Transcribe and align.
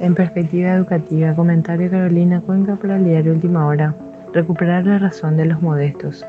En 0.00 0.14
perspectiva 0.14 0.72
educativa, 0.72 1.34
comentario 1.34 1.90
Carolina 1.90 2.40
Cuenca 2.40 2.74
para 2.76 2.96
el 2.96 3.04
diario 3.04 3.34
Última 3.34 3.66
Hora. 3.66 3.94
Recuperar 4.32 4.86
la 4.86 4.98
razón 4.98 5.36
de 5.36 5.44
los 5.44 5.60
modestos. 5.60 6.24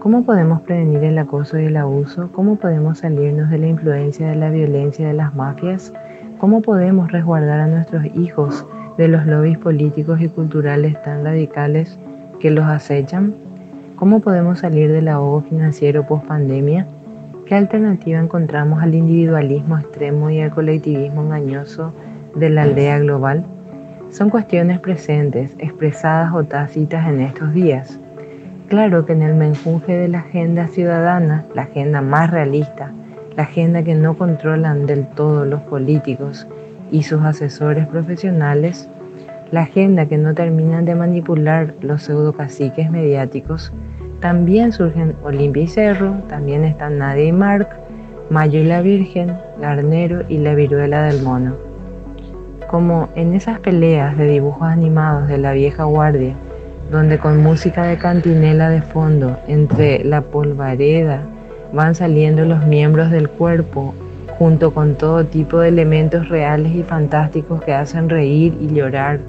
¿Cómo 0.00 0.24
podemos 0.24 0.60
prevenir 0.62 1.04
el 1.04 1.16
acoso 1.16 1.56
y 1.56 1.66
el 1.66 1.76
abuso? 1.76 2.28
¿Cómo 2.32 2.56
podemos 2.56 2.98
salirnos 2.98 3.48
de 3.50 3.58
la 3.58 3.68
influencia 3.68 4.28
de 4.28 4.34
la 4.34 4.50
violencia 4.50 5.06
de 5.06 5.14
las 5.14 5.32
mafias? 5.36 5.92
¿Cómo 6.38 6.62
podemos 6.62 7.12
resguardar 7.12 7.60
a 7.60 7.68
nuestros 7.68 8.04
hijos 8.16 8.66
de 8.98 9.06
los 9.06 9.24
lobbies 9.24 9.58
políticos 9.58 10.20
y 10.20 10.28
culturales 10.28 11.00
tan 11.02 11.24
radicales 11.24 12.00
que 12.40 12.50
los 12.50 12.64
acechan? 12.64 13.36
¿Cómo 13.94 14.18
podemos 14.18 14.58
salir 14.58 14.90
del 14.90 15.06
ahogo 15.06 15.42
financiero 15.42 16.04
post 16.08 16.26
pandemia? 16.26 16.88
¿Qué 17.46 17.54
alternativa 17.54 18.18
encontramos 18.18 18.82
al 18.82 18.96
individualismo 18.96 19.78
extremo 19.78 20.28
y 20.28 20.40
al 20.40 20.50
colectivismo 20.50 21.22
engañoso 21.22 21.92
de 22.36 22.50
la 22.50 22.62
aldea 22.62 22.98
global? 23.00 23.44
Son 24.10 24.30
cuestiones 24.30 24.78
presentes, 24.78 25.54
expresadas 25.58 26.32
o 26.32 26.44
tácitas 26.44 27.08
en 27.08 27.20
estos 27.20 27.52
días. 27.52 27.98
Claro 28.68 29.04
que 29.04 29.12
en 29.12 29.22
el 29.22 29.34
menjunje 29.34 29.96
de 29.96 30.08
la 30.08 30.20
agenda 30.20 30.68
ciudadana, 30.68 31.44
la 31.54 31.62
agenda 31.62 32.00
más 32.00 32.30
realista, 32.30 32.92
la 33.36 33.42
agenda 33.42 33.82
que 33.82 33.94
no 33.94 34.16
controlan 34.16 34.86
del 34.86 35.06
todo 35.08 35.44
los 35.44 35.60
políticos 35.62 36.46
y 36.90 37.02
sus 37.02 37.22
asesores 37.22 37.86
profesionales, 37.86 38.88
la 39.50 39.62
agenda 39.62 40.06
que 40.06 40.18
no 40.18 40.34
terminan 40.34 40.84
de 40.84 40.94
manipular 40.94 41.74
los 41.80 42.02
pseudocaciques 42.02 42.90
mediáticos, 42.90 43.72
también 44.20 44.72
surgen 44.72 45.14
Olimpia 45.22 45.64
y 45.64 45.66
Cerro, 45.68 46.14
también 46.28 46.64
están 46.64 46.98
Nadia 46.98 47.24
y 47.24 47.32
Mark, 47.32 47.68
Mayo 48.30 48.60
y 48.60 48.64
la 48.64 48.80
Virgen, 48.80 49.36
Garnero 49.60 50.24
y 50.28 50.38
la 50.38 50.54
Viruela 50.54 51.04
del 51.04 51.22
Mono. 51.22 51.54
Como 52.68 53.08
en 53.14 53.34
esas 53.34 53.60
peleas 53.60 54.16
de 54.16 54.26
dibujos 54.26 54.68
animados 54.68 55.28
de 55.28 55.38
la 55.38 55.52
vieja 55.52 55.84
guardia, 55.84 56.34
donde 56.90 57.18
con 57.18 57.42
música 57.42 57.84
de 57.84 57.98
cantinela 57.98 58.70
de 58.70 58.82
fondo, 58.82 59.38
entre 59.46 60.04
la 60.04 60.20
polvareda, 60.20 61.22
van 61.72 61.94
saliendo 61.94 62.44
los 62.44 62.64
miembros 62.66 63.10
del 63.10 63.28
cuerpo, 63.28 63.94
junto 64.38 64.74
con 64.74 64.94
todo 64.94 65.24
tipo 65.24 65.58
de 65.58 65.68
elementos 65.68 66.28
reales 66.28 66.72
y 66.74 66.82
fantásticos 66.82 67.62
que 67.62 67.72
hacen 67.72 68.08
reír 68.08 68.56
y 68.60 68.68
llorar 68.68 69.20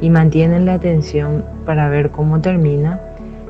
y 0.00 0.10
mantienen 0.10 0.66
la 0.66 0.74
atención 0.74 1.44
para 1.64 1.88
ver 1.88 2.10
cómo 2.10 2.40
termina, 2.40 3.00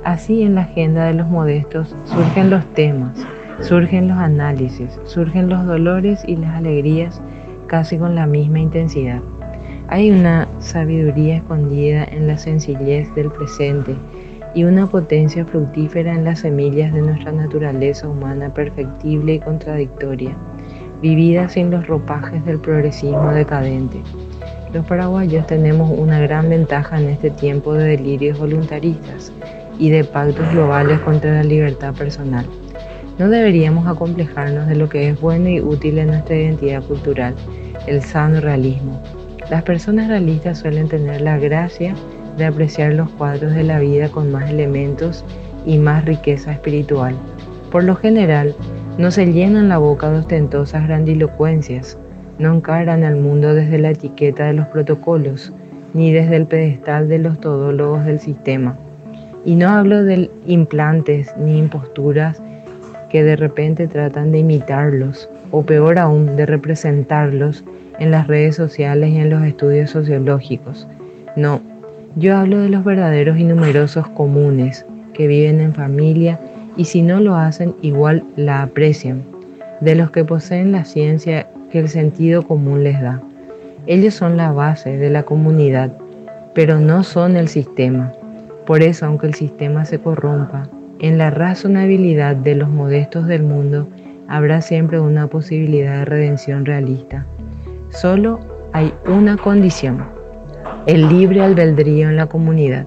Así 0.06 0.42
en 0.42 0.54
la 0.54 0.60
agenda 0.60 1.06
de 1.06 1.14
los 1.14 1.26
modestos 1.26 1.92
surgen 2.04 2.48
los 2.48 2.64
temas, 2.74 3.26
surgen 3.60 4.06
los 4.06 4.16
análisis, 4.16 5.00
surgen 5.02 5.48
los 5.48 5.66
dolores 5.66 6.22
y 6.28 6.36
las 6.36 6.54
alegrías 6.54 7.20
casi 7.66 7.98
con 7.98 8.14
la 8.14 8.24
misma 8.24 8.60
intensidad. 8.60 9.20
Hay 9.88 10.10
una 10.10 10.48
sabiduría 10.58 11.36
escondida 11.36 12.04
en 12.10 12.26
la 12.26 12.36
sencillez 12.36 13.14
del 13.14 13.30
presente 13.30 13.94
y 14.52 14.64
una 14.64 14.88
potencia 14.88 15.44
fructífera 15.44 16.12
en 16.12 16.24
las 16.24 16.40
semillas 16.40 16.92
de 16.92 17.02
nuestra 17.02 17.30
naturaleza 17.30 18.08
humana 18.08 18.52
perfectible 18.52 19.34
y 19.34 19.38
contradictoria, 19.38 20.36
vivida 21.00 21.48
sin 21.48 21.70
los 21.70 21.86
ropajes 21.86 22.44
del 22.44 22.58
progresismo 22.58 23.30
decadente. 23.30 24.00
Los 24.72 24.84
paraguayos 24.86 25.46
tenemos 25.46 25.96
una 25.96 26.18
gran 26.18 26.48
ventaja 26.48 27.00
en 27.00 27.10
este 27.10 27.30
tiempo 27.30 27.74
de 27.74 27.96
delirios 27.96 28.40
voluntaristas 28.40 29.32
y 29.78 29.90
de 29.90 30.02
pactos 30.02 30.50
globales 30.50 30.98
contra 31.00 31.32
la 31.32 31.44
libertad 31.44 31.94
personal. 31.94 32.44
No 33.18 33.28
deberíamos 33.28 33.86
acomplejarnos 33.86 34.66
de 34.66 34.74
lo 34.74 34.88
que 34.88 35.10
es 35.10 35.20
bueno 35.20 35.48
y 35.48 35.60
útil 35.60 35.98
en 35.98 36.08
nuestra 36.08 36.34
identidad 36.34 36.82
cultural, 36.82 37.36
el 37.86 38.02
sano 38.02 38.40
realismo. 38.40 39.00
Las 39.50 39.62
personas 39.62 40.08
realistas 40.08 40.58
suelen 40.58 40.88
tener 40.88 41.20
la 41.20 41.38
gracia 41.38 41.94
de 42.36 42.46
apreciar 42.46 42.94
los 42.94 43.08
cuadros 43.10 43.54
de 43.54 43.62
la 43.62 43.78
vida 43.78 44.08
con 44.08 44.32
más 44.32 44.50
elementos 44.50 45.24
y 45.64 45.78
más 45.78 46.04
riqueza 46.04 46.52
espiritual. 46.52 47.14
Por 47.70 47.84
lo 47.84 47.94
general, 47.94 48.56
no 48.98 49.10
se 49.10 49.32
llenan 49.32 49.68
la 49.68 49.78
boca 49.78 50.10
de 50.10 50.18
ostentosas 50.18 50.88
grandilocuencias, 50.88 51.96
no 52.38 52.54
encaran 52.54 53.04
al 53.04 53.16
mundo 53.16 53.54
desde 53.54 53.78
la 53.78 53.90
etiqueta 53.90 54.46
de 54.46 54.54
los 54.54 54.66
protocolos, 54.66 55.52
ni 55.94 56.12
desde 56.12 56.36
el 56.36 56.46
pedestal 56.46 57.08
de 57.08 57.18
los 57.18 57.38
todólogos 57.40 58.04
del 58.04 58.18
sistema. 58.18 58.76
Y 59.44 59.54
no 59.54 59.68
hablo 59.68 60.02
de 60.02 60.28
implantes 60.46 61.32
ni 61.38 61.58
imposturas 61.58 62.42
que 63.10 63.22
de 63.22 63.36
repente 63.36 63.86
tratan 63.86 64.32
de 64.32 64.38
imitarlos, 64.38 65.28
o 65.56 65.62
peor 65.62 65.98
aún, 65.98 66.36
de 66.36 66.44
representarlos 66.44 67.64
en 67.98 68.10
las 68.10 68.26
redes 68.26 68.56
sociales 68.56 69.08
y 69.08 69.16
en 69.16 69.30
los 69.30 69.42
estudios 69.42 69.88
sociológicos. 69.88 70.86
No, 71.34 71.62
yo 72.14 72.36
hablo 72.36 72.58
de 72.60 72.68
los 72.68 72.84
verdaderos 72.84 73.38
y 73.38 73.44
numerosos 73.44 74.06
comunes 74.08 74.84
que 75.14 75.26
viven 75.26 75.62
en 75.62 75.72
familia 75.72 76.38
y 76.76 76.84
si 76.84 77.00
no 77.00 77.20
lo 77.20 77.36
hacen 77.36 77.74
igual 77.80 78.22
la 78.36 78.64
aprecian, 78.64 79.22
de 79.80 79.94
los 79.94 80.10
que 80.10 80.26
poseen 80.26 80.72
la 80.72 80.84
ciencia 80.84 81.48
que 81.70 81.78
el 81.78 81.88
sentido 81.88 82.42
común 82.42 82.84
les 82.84 83.00
da. 83.00 83.22
Ellos 83.86 84.12
son 84.12 84.36
la 84.36 84.52
base 84.52 84.98
de 84.98 85.08
la 85.08 85.22
comunidad, 85.22 85.90
pero 86.52 86.78
no 86.78 87.02
son 87.02 87.34
el 87.34 87.48
sistema. 87.48 88.12
Por 88.66 88.82
eso, 88.82 89.06
aunque 89.06 89.28
el 89.28 89.34
sistema 89.34 89.86
se 89.86 90.00
corrompa, 90.00 90.68
en 90.98 91.16
la 91.16 91.30
razonabilidad 91.30 92.36
de 92.36 92.56
los 92.56 92.68
modestos 92.68 93.26
del 93.26 93.42
mundo 93.42 93.88
habrá 94.28 94.60
siempre 94.60 95.00
una 95.00 95.26
posibilidad 95.26 95.98
de 95.98 96.04
redención 96.04 96.64
realista. 96.64 97.26
Solo 97.90 98.40
hay 98.72 98.92
una 99.06 99.36
condición, 99.36 100.04
el 100.86 101.08
libre 101.08 101.42
albedrío 101.42 102.08
en 102.08 102.16
la 102.16 102.26
comunidad, 102.26 102.86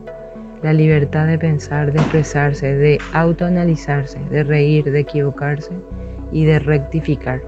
la 0.61 0.73
libertad 0.73 1.27
de 1.27 1.38
pensar, 1.38 1.91
de 1.91 2.00
expresarse, 2.00 2.75
de 2.75 2.97
autoanalizarse, 3.13 4.19
de 4.29 4.44
reír, 4.44 4.83
de 4.85 5.00
equivocarse 5.00 5.72
y 6.31 6.45
de 6.45 6.59
rectificar. 6.59 7.41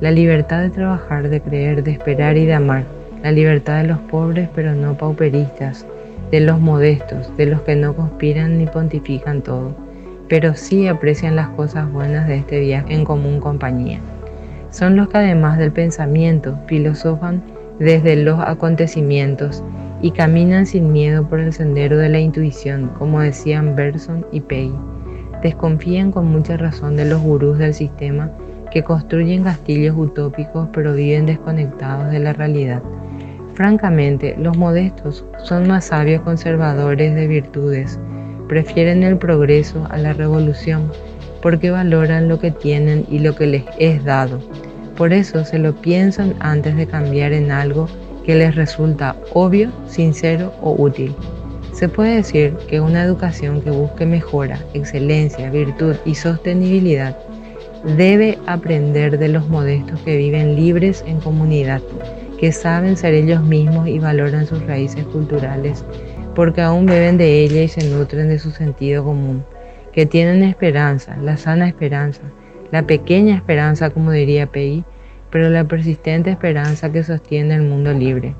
La 0.00 0.10
libertad 0.10 0.62
de 0.62 0.70
trabajar, 0.70 1.28
de 1.28 1.40
creer, 1.40 1.82
de 1.82 1.92
esperar 1.92 2.36
y 2.36 2.44
de 2.44 2.54
amar. 2.54 2.84
La 3.22 3.32
libertad 3.32 3.82
de 3.82 3.88
los 3.88 3.98
pobres 4.00 4.48
pero 4.54 4.74
no 4.74 4.96
pauperistas, 4.96 5.86
de 6.30 6.40
los 6.40 6.60
modestos, 6.60 7.34
de 7.36 7.46
los 7.46 7.62
que 7.62 7.76
no 7.76 7.94
conspiran 7.94 8.58
ni 8.58 8.66
pontifican 8.66 9.42
todo, 9.42 9.74
pero 10.32 10.54
sí 10.54 10.88
aprecian 10.88 11.36
las 11.36 11.50
cosas 11.50 11.92
buenas 11.92 12.26
de 12.26 12.36
este 12.36 12.60
viaje 12.60 12.94
en 12.94 13.04
común 13.04 13.38
compañía. 13.38 14.00
Son 14.70 14.96
los 14.96 15.08
que 15.08 15.18
además 15.18 15.58
del 15.58 15.72
pensamiento 15.72 16.58
filosofan 16.68 17.42
desde 17.78 18.16
los 18.16 18.40
acontecimientos 18.40 19.62
y 20.00 20.10
caminan 20.12 20.64
sin 20.64 20.90
miedo 20.90 21.28
por 21.28 21.38
el 21.38 21.52
sendero 21.52 21.98
de 21.98 22.08
la 22.08 22.18
intuición, 22.18 22.92
como 22.98 23.20
decían 23.20 23.76
Berson 23.76 24.24
y 24.32 24.40
Pei. 24.40 24.72
Desconfían 25.42 26.10
con 26.10 26.28
mucha 26.28 26.56
razón 26.56 26.96
de 26.96 27.04
los 27.04 27.20
gurús 27.20 27.58
del 27.58 27.74
sistema 27.74 28.30
que 28.70 28.82
construyen 28.82 29.44
castillos 29.44 29.94
utópicos 29.98 30.66
pero 30.72 30.94
viven 30.94 31.26
desconectados 31.26 32.10
de 32.10 32.20
la 32.20 32.32
realidad. 32.32 32.82
Francamente, 33.52 34.34
los 34.38 34.56
modestos 34.56 35.26
son 35.42 35.68
más 35.68 35.84
sabios 35.84 36.22
conservadores 36.22 37.14
de 37.14 37.26
virtudes, 37.26 38.00
prefieren 38.52 39.02
el 39.02 39.16
progreso 39.16 39.86
a 39.88 39.96
la 39.96 40.12
revolución, 40.12 40.92
porque 41.40 41.70
valoran 41.70 42.28
lo 42.28 42.38
que 42.38 42.50
tienen 42.50 43.06
y 43.10 43.18
lo 43.20 43.34
que 43.34 43.46
les 43.46 43.64
es 43.78 44.04
dado. 44.04 44.40
Por 44.94 45.14
eso 45.14 45.42
se 45.46 45.58
lo 45.58 45.74
piensan 45.74 46.34
antes 46.38 46.76
de 46.76 46.86
cambiar 46.86 47.32
en 47.32 47.50
algo 47.50 47.88
que 48.26 48.34
les 48.34 48.54
resulta 48.54 49.16
obvio, 49.32 49.72
sincero 49.86 50.52
o 50.60 50.74
útil. 50.78 51.14
Se 51.72 51.88
puede 51.88 52.16
decir 52.16 52.54
que 52.68 52.82
una 52.82 53.02
educación 53.04 53.62
que 53.62 53.70
busque 53.70 54.04
mejora, 54.04 54.60
excelencia, 54.74 55.48
virtud 55.48 55.96
y 56.04 56.14
sostenibilidad 56.14 57.16
debe 57.96 58.38
aprender 58.44 59.18
de 59.18 59.28
los 59.28 59.48
modestos 59.48 59.98
que 60.00 60.18
viven 60.18 60.56
libres 60.56 61.02
en 61.06 61.20
comunidad 61.20 61.80
que 62.38 62.50
saben 62.50 62.96
ser 62.96 63.14
ellos 63.14 63.40
mismos 63.44 63.86
y 63.86 64.00
valoran 64.00 64.46
sus 64.48 64.60
raíces 64.66 65.04
culturales, 65.06 65.84
porque 66.34 66.62
aún 66.62 66.86
beben 66.86 67.18
de 67.18 67.42
ella 67.42 67.62
y 67.62 67.68
se 67.68 67.88
nutren 67.88 68.28
de 68.28 68.38
su 68.38 68.50
sentido 68.50 69.04
común, 69.04 69.44
que 69.92 70.06
tienen 70.06 70.42
esperanza, 70.42 71.16
la 71.16 71.36
sana 71.36 71.68
esperanza, 71.68 72.22
la 72.70 72.86
pequeña 72.86 73.36
esperanza, 73.36 73.90
como 73.90 74.10
diría 74.12 74.46
Pei, 74.46 74.84
pero 75.30 75.48
la 75.50 75.64
persistente 75.64 76.30
esperanza 76.30 76.92
que 76.92 77.02
sostiene 77.02 77.54
el 77.54 77.62
mundo 77.62 77.92
libre. 77.92 78.34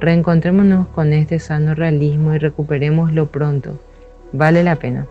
Reencontrémonos 0.00 0.88
con 0.88 1.12
este 1.12 1.38
sano 1.38 1.74
realismo 1.74 2.34
y 2.34 2.38
recuperémoslo 2.38 3.30
pronto. 3.30 3.78
Vale 4.32 4.62
la 4.62 4.76
pena. 4.76 5.06